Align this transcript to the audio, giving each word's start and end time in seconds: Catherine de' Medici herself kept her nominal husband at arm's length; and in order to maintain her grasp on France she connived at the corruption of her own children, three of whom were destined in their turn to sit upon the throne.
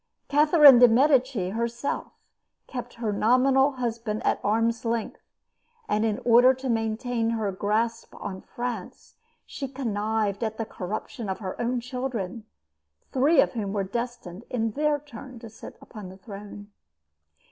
Catherine 0.29 0.79
de' 0.79 0.87
Medici 0.87 1.49
herself 1.51 2.11
kept 2.65 2.95
her 2.95 3.13
nominal 3.13 3.73
husband 3.73 4.25
at 4.25 4.39
arm's 4.43 4.83
length; 4.83 5.21
and 5.87 6.03
in 6.03 6.19
order 6.25 6.55
to 6.55 6.69
maintain 6.69 7.29
her 7.29 7.51
grasp 7.51 8.15
on 8.15 8.41
France 8.41 9.17
she 9.45 9.67
connived 9.67 10.43
at 10.43 10.57
the 10.57 10.65
corruption 10.65 11.29
of 11.29 11.37
her 11.37 11.55
own 11.61 11.81
children, 11.81 12.45
three 13.11 13.41
of 13.41 13.51
whom 13.51 13.73
were 13.73 13.83
destined 13.83 14.43
in 14.49 14.71
their 14.71 14.97
turn 14.97 15.37
to 15.37 15.49
sit 15.51 15.77
upon 15.79 16.09
the 16.09 16.17
throne. 16.17 16.71